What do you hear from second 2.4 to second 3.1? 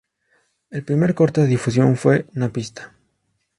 pista".